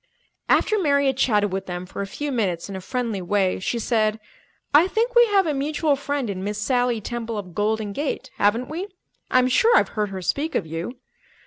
[0.49, 3.77] After Mary had chatted with them for a few minutes in a friendly way, she
[3.77, 4.19] said,
[4.73, 8.67] "I think we have a mutual friend in Miss Sally Temple of Golden Gate, haven't
[8.67, 8.87] we?
[9.29, 10.97] I'm sure I've heard her speak of you."